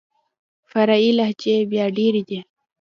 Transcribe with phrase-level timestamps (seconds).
[0.69, 2.39] فرعي لهجې بيا ډېري دي.